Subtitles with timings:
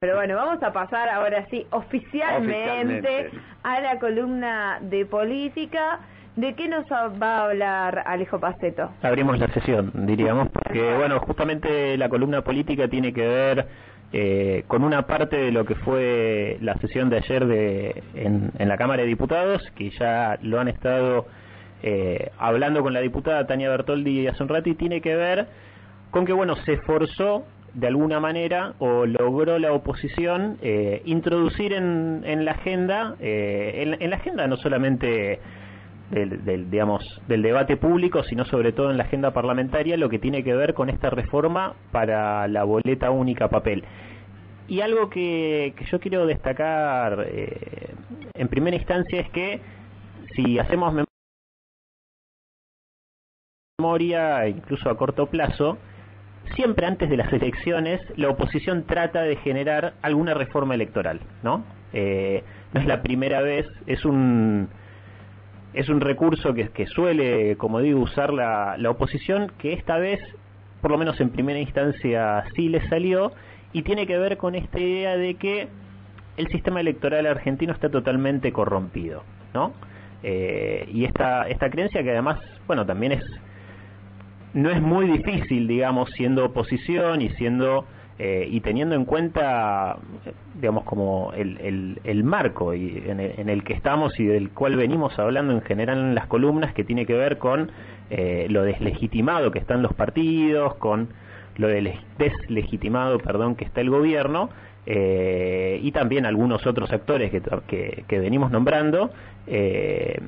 [0.00, 3.30] Pero bueno, vamos a pasar ahora sí oficialmente, Oficialmente.
[3.64, 5.98] a la columna de política.
[6.36, 8.92] ¿De qué nos va a hablar Alejo Paceto?
[9.02, 13.66] abrimos la sesión, diríamos, porque bueno, justamente la columna política tiene que ver
[14.12, 18.68] eh, con una parte de lo que fue la sesión de ayer de, en, en
[18.68, 21.26] la Cámara de Diputados, que ya lo han estado
[21.82, 25.48] eh, hablando con la diputada Tania Bertoldi hace un rato, y tiene que ver
[26.12, 27.44] con que bueno, se esforzó
[27.74, 34.02] de alguna manera o logró la oposición eh, introducir en, en la agenda, eh, en,
[34.02, 35.40] en la agenda no solamente
[36.10, 40.18] del, del, digamos, del debate público, sino sobre todo en la agenda parlamentaria, lo que
[40.18, 43.84] tiene que ver con esta reforma para la boleta única papel.
[44.66, 47.94] Y algo que, que yo quiero destacar eh,
[48.34, 49.60] en primera instancia es que
[50.34, 50.94] si hacemos
[53.78, 55.78] memoria, incluso a corto plazo,
[56.58, 61.62] siempre antes de las elecciones la oposición trata de generar alguna reforma electoral, ¿no?
[61.92, 62.42] Eh,
[62.74, 64.68] no es la primera vez, es un
[65.72, 70.18] es un recurso que, suele, como digo, usar la, la oposición, que esta vez,
[70.80, 73.30] por lo menos en primera instancia, sí le salió,
[73.72, 75.68] y tiene que ver con esta idea de que
[76.36, 79.22] el sistema electoral argentino está totalmente corrompido,
[79.54, 79.74] ¿no?
[80.24, 83.22] Eh, y esta, esta creencia que además, bueno, también es
[84.54, 87.84] no es muy difícil, digamos, siendo oposición y siendo
[88.20, 89.96] eh, y teniendo en cuenta,
[90.60, 94.50] digamos, como el, el, el marco y en, el, en el que estamos y del
[94.50, 97.70] cual venimos hablando en general en las columnas, que tiene que ver con
[98.10, 101.10] eh, lo deslegitimado que están los partidos, con
[101.58, 104.50] lo des- deslegitimado, perdón, que está el gobierno.
[104.86, 109.10] eh, y también algunos otros actores que, que, que venimos nombrando,
[109.46, 110.18] eh,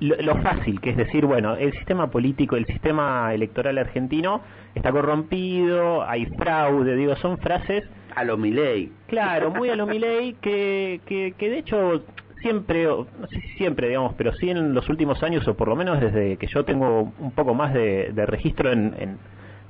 [0.00, 4.42] lo, lo fácil, que es decir, bueno, el sistema político, el sistema electoral argentino
[4.74, 8.92] está corrompido, hay fraude, digo, son frases, A lo Milei.
[9.06, 12.04] claro, muy a lo Milei, que, que, que de hecho
[12.40, 15.68] siempre, o no sé si siempre, digamos, pero sí en los últimos años, o por
[15.68, 19.18] lo menos desde que yo tengo un poco más de, de registro en, en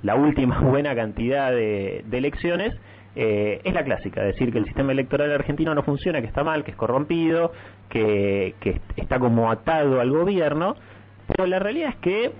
[0.03, 2.75] la última buena cantidad de, de elecciones,
[3.21, 6.62] eh, es la clásica, decir que el sistema electoral argentino no funciona, que está mal,
[6.62, 7.51] que es corrompido,
[7.89, 10.77] que, que está como atado al gobierno,
[11.27, 12.31] pero la realidad es que,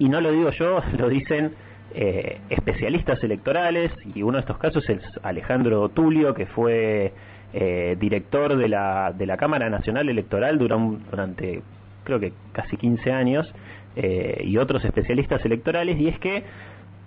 [0.00, 1.54] y no lo digo yo, lo dicen
[1.94, 7.12] eh, especialistas electorales, y uno de estos casos es Alejandro Tulio, que fue
[7.52, 11.62] eh, director de la, de la Cámara Nacional Electoral durante,
[12.02, 13.54] creo que casi 15 años,
[13.94, 16.42] eh, y otros especialistas electorales, y es que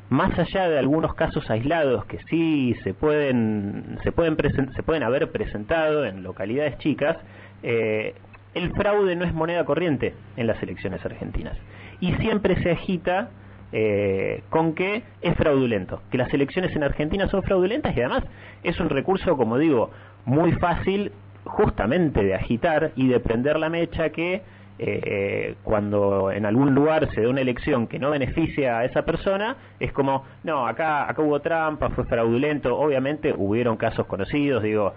[0.09, 4.37] más allá de algunos casos aislados que sí se pueden se pueden
[4.75, 7.17] se pueden haber presentado en localidades chicas
[7.63, 8.13] eh,
[8.53, 11.57] el fraude no es moneda corriente en las elecciones argentinas.
[11.99, 13.29] Y siempre se agita
[13.71, 18.23] eh, con que es fraudulento que las elecciones en Argentina son fraudulentas y además
[18.61, 19.89] es un recurso como digo
[20.25, 21.11] muy fácil
[21.43, 24.43] justamente de agitar y de prender la mecha que
[24.79, 29.55] eh, cuando en algún lugar se da una elección que no beneficia a esa persona,
[29.79, 34.93] es como, no, acá, acá hubo trampa, fue fraudulento, obviamente hubieron casos conocidos, digo,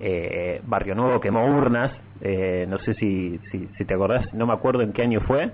[0.00, 1.92] eh, Barrio Nuevo quemó urnas,
[2.22, 5.50] eh, no sé si, si, si te acordás, no me acuerdo en qué año fue.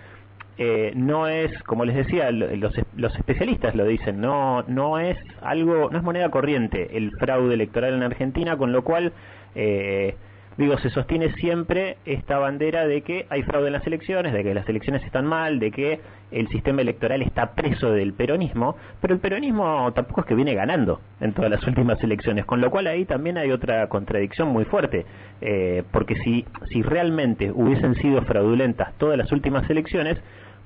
[0.60, 5.18] eh, no es, como les decía, lo- los, los especialistas lo dicen, no no es
[5.42, 9.14] algo, no es moneda corriente el fraude electoral en Argentina, con lo cual
[9.56, 10.16] eh,
[10.58, 14.54] digo, se sostiene siempre esta bandera de que hay fraude en las elecciones, de que
[14.54, 16.00] las elecciones están mal, de que
[16.32, 21.00] el sistema electoral está preso del peronismo, pero el peronismo tampoco es que viene ganando
[21.22, 25.06] en todas las últimas elecciones, con lo cual ahí también hay otra contradicción muy fuerte,
[25.42, 30.18] eh, porque si, si realmente hubiesen sido fraudulentas todas las últimas elecciones,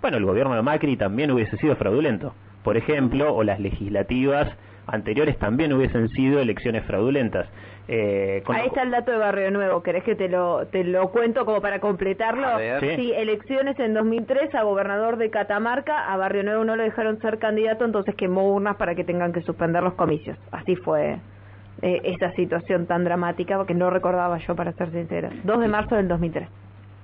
[0.01, 2.33] bueno, el gobierno de Macri también hubiese sido fraudulento,
[2.63, 4.51] por ejemplo, o las legislativas
[4.87, 7.47] anteriores también hubiesen sido elecciones fraudulentas.
[7.93, 10.85] Eh, con Ahí lo- está el dato de Barrio Nuevo, ¿querés que te lo, te
[10.85, 12.47] lo cuento como para completarlo?
[12.79, 12.95] Sí.
[12.95, 17.37] Sí, elecciones en 2003 a gobernador de Catamarca, a Barrio Nuevo no lo dejaron ser
[17.37, 20.37] candidato, entonces quemó urnas para que tengan que suspender los comicios.
[20.53, 21.17] Así fue
[21.81, 25.29] eh, esa situación tan dramática, porque no recordaba yo, para ser sincera.
[25.43, 26.47] 2 de marzo del 2003.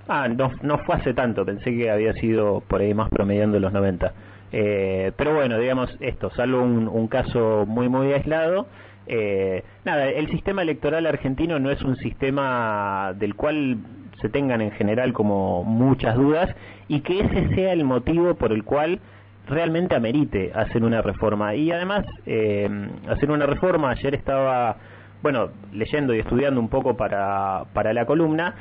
[0.07, 3.73] Ah, no, no fue hace tanto, pensé que había sido por ahí más promediando los
[3.73, 4.13] 90.
[4.53, 8.67] Eh, pero bueno, digamos esto, salvo un, un caso muy, muy aislado.
[9.07, 13.77] Eh, nada, el sistema electoral argentino no es un sistema del cual
[14.21, 16.53] se tengan en general como muchas dudas
[16.87, 18.99] y que ese sea el motivo por el cual
[19.47, 21.55] realmente amerite hacer una reforma.
[21.55, 22.69] Y además, eh,
[23.07, 24.77] hacer una reforma, ayer estaba,
[25.21, 28.55] bueno, leyendo y estudiando un poco para, para la columna,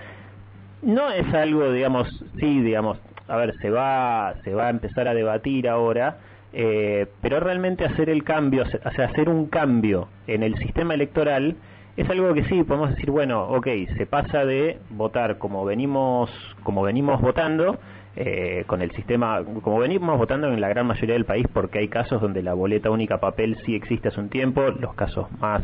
[0.82, 2.08] no es algo, digamos,
[2.38, 2.98] sí, digamos,
[3.28, 6.18] a ver, se va, se va a empezar a debatir ahora,
[6.58, 11.56] eh, pero realmente hacer el cambio, o sea, hacer un cambio en el sistema electoral
[11.98, 16.30] es algo que sí podemos decir, bueno, ok, se pasa de votar como venimos,
[16.62, 17.78] como venimos votando,
[18.16, 21.88] eh, con el sistema, como venimos votando en la gran mayoría del país, porque hay
[21.88, 25.62] casos donde la boleta única papel sí existe hace un tiempo, los casos más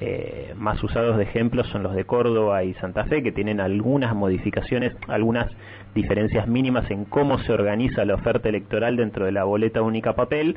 [0.00, 4.14] eh, más usados de ejemplos son los de Córdoba y Santa Fe, que tienen algunas
[4.14, 5.50] modificaciones, algunas
[5.94, 10.56] diferencias mínimas en cómo se organiza la oferta electoral dentro de la boleta única papel.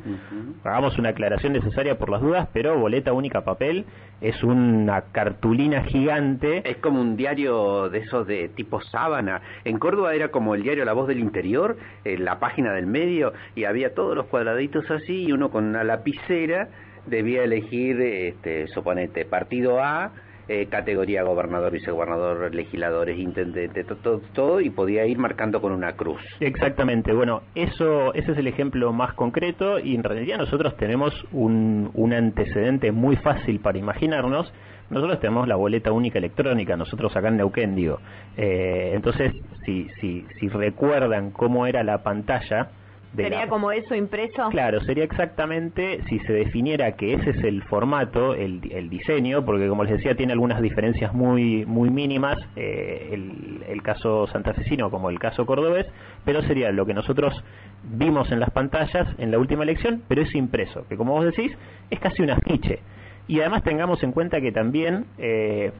[0.62, 3.86] Hagamos una aclaración necesaria por las dudas, pero boleta única papel
[4.20, 6.68] es una cartulina gigante.
[6.70, 9.40] Es como un diario de esos de tipo sábana.
[9.64, 13.32] En Córdoba era como el diario La Voz del Interior, en la página del medio,
[13.54, 16.68] y había todos los cuadraditos así, y uno con una lapicera
[17.06, 20.12] debía elegir, este, suponete, partido A,
[20.52, 26.20] eh, categoría gobernador, vicegobernador, legisladores, intendente, todo, todo, y podía ir marcando con una cruz.
[26.40, 31.92] Exactamente, bueno, eso ese es el ejemplo más concreto y en realidad nosotros tenemos un,
[31.94, 34.52] un antecedente muy fácil para imaginarnos.
[34.90, 38.00] Nosotros tenemos la boleta única electrónica, nosotros acá en Neuquén, digo.
[38.36, 39.32] Eh, entonces,
[39.64, 42.70] si, si, si recuerdan cómo era la pantalla,
[43.16, 44.48] ¿Sería como eso impreso?
[44.50, 49.68] Claro, sería exactamente si se definiera que ese es el formato, el, el diseño, porque
[49.68, 55.10] como les decía tiene algunas diferencias muy muy mínimas, eh, el, el caso santafesino como
[55.10, 55.86] el caso cordobés,
[56.24, 57.42] pero sería lo que nosotros
[57.82, 61.56] vimos en las pantallas en la última elección, pero es impreso, que como vos decís
[61.90, 62.80] es casi un afiche.
[63.26, 65.72] Y además tengamos en cuenta que también, eh,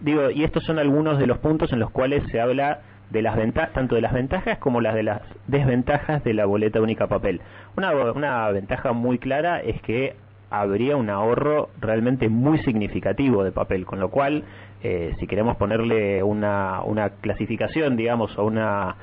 [0.00, 3.36] digo, y estos son algunos de los puntos en los cuales se habla de las
[3.36, 7.40] ventajas, tanto de las ventajas como las de las desventajas de la boleta única papel.
[7.76, 10.14] Una, una ventaja muy clara es que
[10.50, 14.44] habría un ahorro realmente muy significativo de papel, con lo cual,
[14.82, 18.96] eh, si queremos ponerle una, una clasificación, digamos, o una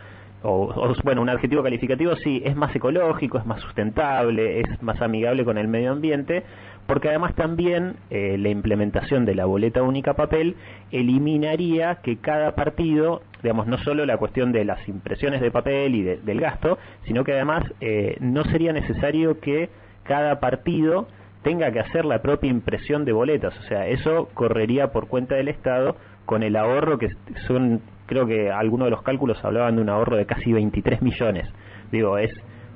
[0.45, 5.43] o, bueno, un adjetivo calificativo sí, es más ecológico, es más sustentable, es más amigable
[5.43, 6.43] con el medio ambiente,
[6.85, 10.55] porque además también eh, la implementación de la boleta única papel
[10.91, 16.03] eliminaría que cada partido, digamos, no solo la cuestión de las impresiones de papel y
[16.03, 19.69] del gasto, sino que además eh, no sería necesario que
[20.03, 21.07] cada partido
[21.45, 25.47] tenga que hacer la propia impresión de boletas, o sea, eso correría por cuenta del
[25.47, 25.95] Estado
[26.25, 27.09] con el ahorro que
[27.45, 31.47] son creo que algunos de los cálculos hablaban de un ahorro de casi 23 millones.
[31.91, 32.31] Digo, es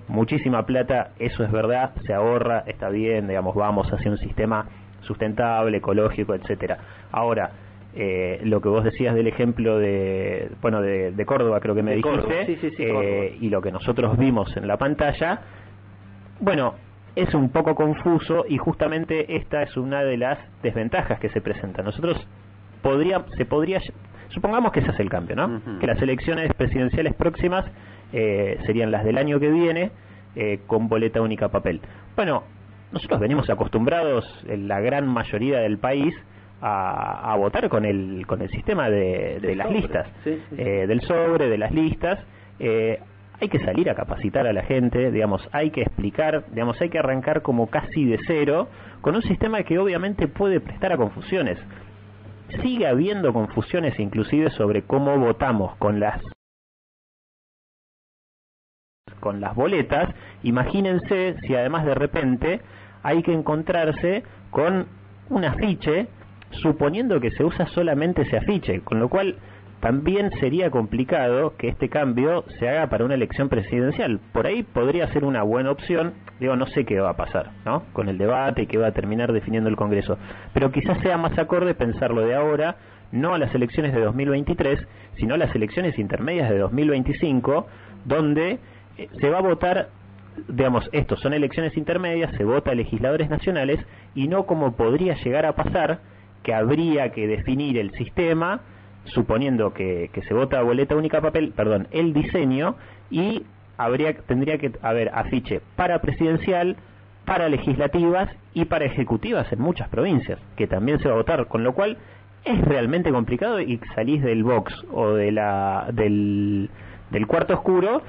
[0.08, 4.68] muchísima plata, eso es verdad, se ahorra, está bien, digamos, vamos hacia un sistema
[5.02, 6.78] sustentable, ecológico, etcétera.
[7.12, 7.50] Ahora,
[7.96, 12.60] eh, lo que vos decías del ejemplo de, bueno, de, Córdoba, creo que me dijiste,
[12.78, 15.42] eh, y lo que nosotros vimos en la pantalla,
[16.40, 16.76] bueno,
[17.16, 21.86] es un poco confuso y justamente esta es una de las desventajas que se presentan.
[21.86, 22.26] Nosotros
[22.82, 23.82] podría, se podría
[24.30, 25.62] Supongamos que ese es el cambio, ¿no?
[25.80, 27.66] Que las elecciones presidenciales próximas
[28.14, 29.92] eh, serían las del año que viene
[30.36, 31.82] eh, con boleta única papel.
[32.16, 32.44] Bueno,
[32.92, 36.14] nosotros venimos acostumbrados, en la gran mayoría del país,
[36.62, 41.72] a, votar con el, con el sistema de, las listas, eh, del sobre, de las
[41.72, 42.20] listas.
[43.42, 47.00] Hay que salir a capacitar a la gente, digamos, hay que explicar, digamos, hay que
[47.00, 48.68] arrancar como casi de cero,
[49.02, 51.58] con un sistema que obviamente puede prestar a confusiones.
[52.62, 56.22] Sigue habiendo confusiones inclusive sobre cómo votamos con las
[59.20, 60.10] con las boletas,
[60.44, 62.62] imagínense si además de repente
[63.04, 64.88] hay que encontrarse con
[65.30, 66.08] un afiche
[66.52, 69.38] suponiendo que se usa solamente ese afiche, con lo cual
[69.80, 74.20] también sería complicado que este cambio se haga para una elección presidencial.
[74.34, 77.84] Por ahí podría ser una buena opción, digo, no sé qué va a pasar, ¿no?
[77.94, 80.18] Con el debate y qué va a terminar definiendo el Congreso,
[80.54, 82.76] pero quizás sea más acorde pensarlo de ahora,
[83.12, 87.66] no a las elecciones de 2023, sino a las elecciones intermedias de 2025,
[88.06, 88.60] donde
[88.98, 89.90] eh, se va a votar
[90.48, 93.80] digamos, estos son elecciones intermedias, se vota a legisladores nacionales
[94.16, 96.00] y no como podría llegar a pasar
[96.44, 98.62] que habría que definir el sistema
[99.06, 102.76] suponiendo que, se vota boleta única papel, perdón, el diseño
[103.10, 103.44] y
[103.78, 106.78] habría tendría que haber afiche para presidencial,
[107.26, 111.64] para legislativas y para ejecutivas en muchas provincias, que también se va a votar, con
[111.64, 111.98] lo cual
[112.44, 116.70] es realmente complicado y salís del box o de la del
[117.28, 118.02] cuarto oscuro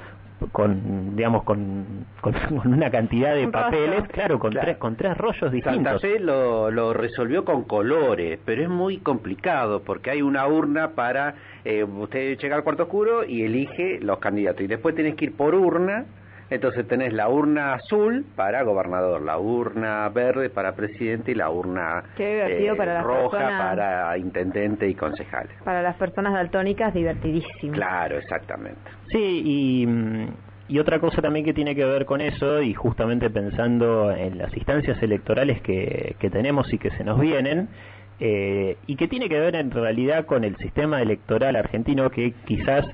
[0.51, 5.83] con digamos con, con, una cantidad de papeles, claro, con tres con tres rollos distintos.
[5.83, 10.91] Santa Fe lo, lo resolvió con colores, pero es muy complicado porque hay una urna
[10.91, 14.61] para eh, usted llega al cuarto oscuro y elige los candidatos.
[14.61, 16.05] Y después tenés que ir por urna
[16.51, 22.03] entonces tenés la urna azul para gobernador, la urna verde para presidente y la urna
[22.17, 22.69] eh,
[23.01, 25.55] roja para intendente y concejales.
[25.63, 27.71] Para las personas daltónicas, divertidísimo.
[27.71, 28.81] Claro, exactamente.
[29.07, 29.87] Sí, y,
[30.67, 34.55] y otra cosa también que tiene que ver con eso, y justamente pensando en las
[34.55, 37.69] instancias electorales que, que tenemos y que se nos vienen,
[38.19, 42.85] eh, y que tiene que ver en realidad con el sistema electoral argentino que quizás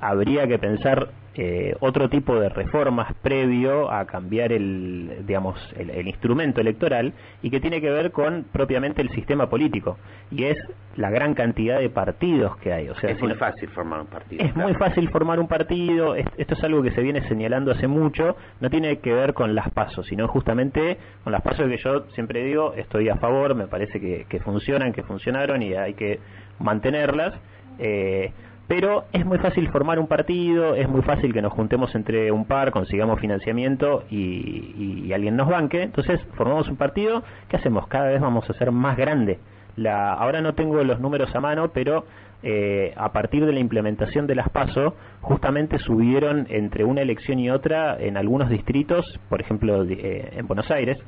[0.00, 6.60] habría que pensar eh, otro tipo de reformas previo a cambiar el, digamos, el, instrumento
[6.60, 7.12] electoral
[7.42, 9.98] y que tiene que ver con propiamente el sistema político
[10.30, 10.56] y es
[10.94, 12.88] la gran cantidad de partidos que hay.
[12.88, 14.44] O sea, es muy fácil formar un partido.
[14.44, 16.14] Es muy fácil formar un partido.
[16.14, 18.36] Esto es algo que se viene señalando hace mucho.
[18.60, 22.44] No tiene que ver con las pasos, sino justamente con las pasos que yo siempre
[22.44, 23.56] digo estoy a favor.
[23.56, 26.20] Me parece que, que funcionan, que funcionaron y hay que
[26.60, 27.34] mantenerlas.
[27.80, 28.32] Eh,
[28.66, 32.46] pero es muy fácil formar un partido, es muy fácil que nos juntemos entre un
[32.46, 35.82] par, consigamos financiamiento y, alguien nos banque.
[35.82, 37.86] Entonces formamos un partido, ¿qué hacemos?
[37.86, 39.38] Cada vez vamos a ser más grande.
[39.76, 42.04] La, ahora no tengo los números a mano, pero
[42.42, 47.50] eh, a partir de la implementación de las PASO, justamente subieron entre una elección y
[47.50, 50.98] otra en algunos distritos, por ejemplo eh, en Buenos Aires,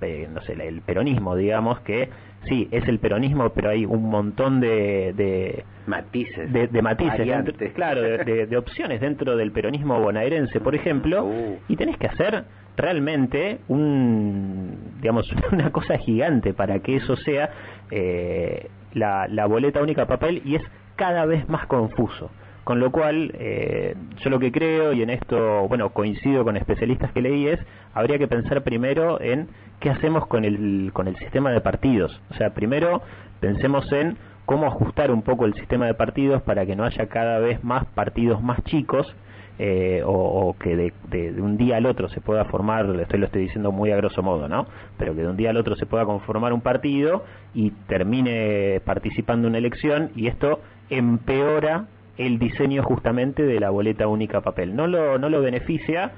[0.00, 2.08] eh, no sé, el peronismo, digamos, que
[2.46, 5.12] sí, es el peronismo, pero hay un montón de...
[5.14, 6.52] de matices.
[6.52, 11.58] De, matices, claro, de, opciones dentro del peronismo bonaerense, por ejemplo, uh.
[11.68, 12.44] y tenés que hacer
[12.76, 17.50] realmente un, digamos, una cosa gigante para que eso sea
[17.90, 20.62] eh, la, la boleta única papel y es
[20.96, 22.30] cada vez más confuso.
[22.68, 27.10] Con lo cual, eh, yo lo que creo, y en esto, bueno, coincido con especialistas
[27.12, 27.58] que leí, es,
[27.94, 29.48] habría que pensar primero en
[29.80, 32.20] qué hacemos con el, con el sistema de partidos.
[32.30, 33.00] O sea, primero
[33.40, 37.38] pensemos en cómo ajustar un poco el sistema de partidos para que no haya cada
[37.38, 39.16] vez más partidos más chicos
[39.58, 43.44] eh, o, que de, de, un día al otro se pueda formar, estoy lo estoy
[43.44, 44.66] diciendo muy a grosso modo, ¿no?
[44.98, 49.48] Pero que de un día al otro se pueda conformar un partido y termine participando
[49.48, 50.60] una elección y esto
[50.90, 51.86] empeora
[52.18, 54.74] el diseño justamente de la boleta única papel.
[54.74, 56.12] No lo, no lo beneficia,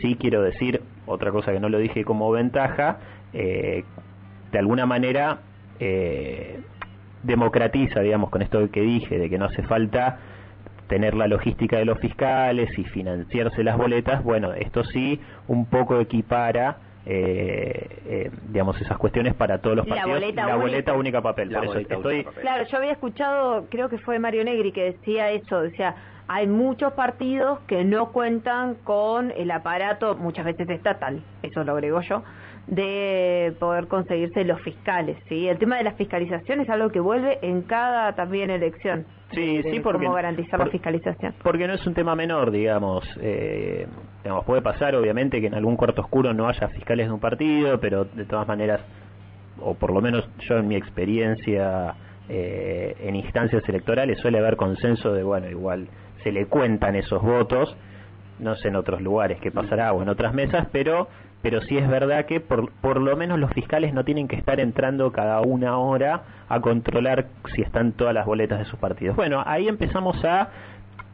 [0.00, 2.98] sí quiero decir otra cosa que no lo dije como ventaja,
[3.32, 3.84] eh,
[4.50, 5.40] de alguna manera
[5.78, 6.60] eh,
[7.22, 10.18] democratiza, digamos, con esto que dije, de que no hace falta
[10.88, 16.00] tener la logística de los fiscales y financiarse las boletas, bueno, esto sí un poco
[16.00, 21.50] equipara eh, eh, digamos esas cuestiones para todos los partidos la boleta, única, papel
[22.40, 25.94] claro yo había escuchado creo que fue Mario Negri que decía eso decía
[26.28, 32.00] hay muchos partidos que no cuentan con el aparato muchas veces estatal eso lo agrego
[32.00, 32.22] yo
[32.66, 37.38] de poder conseguirse los fiscales sí el tema de la fiscalización es algo que vuelve
[37.42, 40.04] en cada también elección Sí, sí, porque...
[40.04, 41.34] ¿Cómo garantizar la fiscalización?
[41.42, 43.04] Porque no es un tema menor, digamos.
[43.20, 43.86] Eh,
[44.22, 44.44] digamos.
[44.44, 48.04] Puede pasar, obviamente, que en algún cuarto oscuro no haya fiscales de un partido, pero
[48.04, 48.80] de todas maneras,
[49.60, 51.94] o por lo menos yo en mi experiencia
[52.28, 55.88] eh, en instancias electorales, suele haber consenso de, bueno, igual
[56.22, 57.76] se le cuentan esos votos,
[58.38, 61.08] no sé en otros lugares qué pasará o en otras mesas, pero
[61.44, 64.60] pero sí es verdad que por, por lo menos los fiscales no tienen que estar
[64.60, 69.14] entrando cada una hora a controlar si están todas las boletas de sus partidos.
[69.14, 70.48] Bueno, ahí empezamos a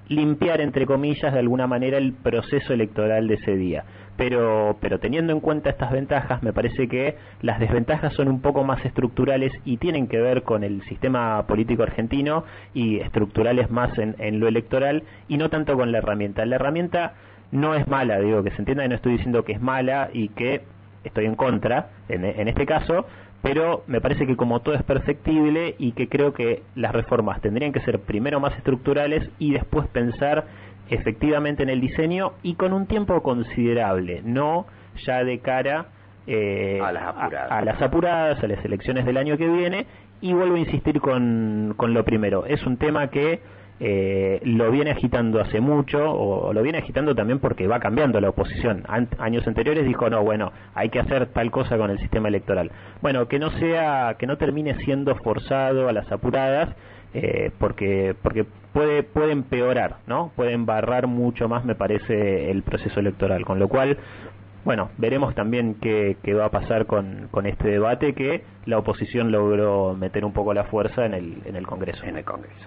[0.06, 3.84] limpiar, entre comillas, de alguna manera el proceso electoral de ese día.
[4.16, 8.62] Pero, pero teniendo en cuenta estas ventajas, me parece que las desventajas son un poco
[8.62, 14.14] más estructurales y tienen que ver con el sistema político argentino y estructurales más en,
[14.20, 16.46] en lo electoral y no tanto con la herramienta.
[16.46, 17.14] La herramienta
[17.52, 20.28] no es mala, digo, que se entienda que no estoy diciendo que es mala y
[20.28, 20.62] que
[21.04, 23.06] estoy en contra en, en este caso,
[23.42, 27.72] pero me parece que como todo es perfectible y que creo que las reformas tendrían
[27.72, 30.46] que ser primero más estructurales y después pensar
[30.90, 34.66] efectivamente en el diseño y con un tiempo considerable, no
[35.06, 35.86] ya de cara
[36.26, 37.50] eh, a, las apuradas.
[37.50, 39.86] a, las apuradas, a las elecciones del año que viene,
[40.20, 43.40] y vuelvo a insistir con, con lo primero, es un tema que
[43.82, 48.28] eh, lo viene agitando hace mucho o, lo viene agitando también porque va cambiando la
[48.28, 48.84] oposición.
[49.18, 52.70] años anteriores dijo no, bueno, hay que hacer tal cosa con el sistema electoral.
[53.00, 56.68] Bueno, que no sea, que no termine siendo forzado a las apuradas.
[57.12, 63.44] Eh, porque porque puede empeorar no puede embarrar mucho más me parece el proceso electoral
[63.44, 63.98] con lo cual
[64.64, 69.32] bueno, veremos también qué, qué, va a pasar con, con este debate que la oposición
[69.32, 72.04] logró meter un poco la fuerza en el, en el Congreso.
[72.04, 72.66] En el Congreso.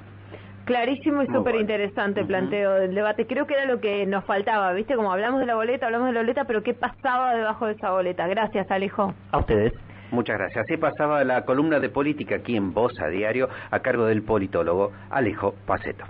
[0.66, 3.28] Clarísimo y súper interesante el planteo del debate.
[3.28, 4.96] Creo que era lo que nos faltaba, ¿viste?
[4.96, 7.92] Como hablamos de la boleta, hablamos de la boleta, pero ¿qué pasaba debajo de esa
[7.92, 8.28] boleta?
[8.28, 9.14] Gracias, Alejo.
[9.32, 9.74] A ustedes.
[10.12, 10.64] Muchas gracias.
[10.64, 14.92] Así pasaba la columna de política aquí en Voz a Diario a cargo del politólogo
[15.10, 16.06] Alejo Paceto.